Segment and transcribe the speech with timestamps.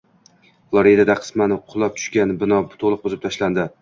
[0.71, 3.69] Floridada qisman qulab tushgan bino to‘liq buzib tashlandi